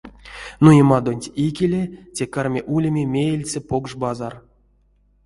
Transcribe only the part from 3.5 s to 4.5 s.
покш базар.